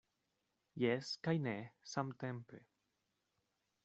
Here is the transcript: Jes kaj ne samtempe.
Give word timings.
Jes 0.83 1.11
kaj 1.27 1.35
ne 1.47 1.53
samtempe. 1.91 2.63